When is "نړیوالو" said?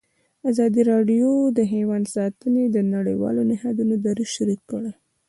2.93-3.41